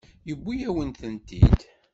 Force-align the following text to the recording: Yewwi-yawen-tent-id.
Yewwi-yawen-tent-id. 0.27 1.59